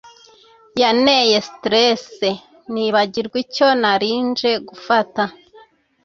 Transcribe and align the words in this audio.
Yaneye 0.81 1.37
stress 1.49 2.05
nibagirwa 2.73 3.37
icyo 3.43 3.67
narinje 3.81 4.51
gufata 4.67 5.23